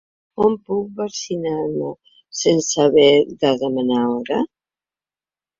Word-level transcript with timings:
On 0.45 0.53
puc 0.69 0.87
vaccinar-me 0.99 1.91
sense 2.39 2.81
haver 2.87 3.11
de 3.45 3.55
demanar 3.65 4.03
hora? 4.15 4.45